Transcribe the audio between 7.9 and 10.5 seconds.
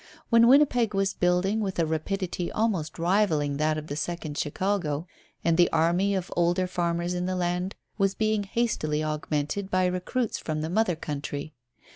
was being hastily augmented by recruits